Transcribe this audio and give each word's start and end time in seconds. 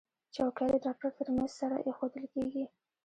چوکۍ 0.35 0.67
د 0.73 0.75
ډاکټر 0.85 1.11
تر 1.17 1.27
میز 1.35 1.51
سره 1.59 1.75
ایښودل 1.85 2.25
کېږي. 2.33 2.63